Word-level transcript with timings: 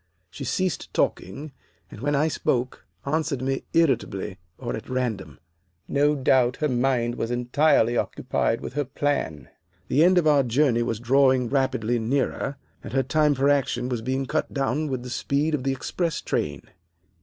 She 0.31 0.43
ceased 0.45 0.91
talking, 0.95 1.51
and, 1.91 1.99
when 2.01 2.15
I 2.15 2.27
spoke, 2.27 2.87
answered 3.05 3.39
me 3.43 3.65
irritably, 3.71 4.39
or 4.57 4.75
at 4.75 4.89
random. 4.89 5.37
No 5.87 6.15
doubt 6.15 6.55
her 6.55 6.67
mind 6.69 7.13
was 7.13 7.29
entirely 7.29 7.95
occupied 7.95 8.61
with 8.61 8.73
her 8.73 8.83
plan. 8.83 9.49
The 9.89 10.03
end 10.03 10.17
of 10.17 10.25
our 10.25 10.41
journey 10.41 10.81
was 10.81 10.99
drawing 10.99 11.49
rapidly 11.49 11.99
nearer, 11.99 12.57
and 12.83 12.93
her 12.93 13.03
time 13.03 13.35
for 13.35 13.47
action 13.47 13.89
was 13.89 14.01
being 14.01 14.25
cut 14.25 14.51
down 14.51 14.87
with 14.87 15.03
the 15.03 15.11
speed 15.11 15.53
of 15.53 15.61
the 15.63 15.71
express 15.71 16.19
train. 16.19 16.63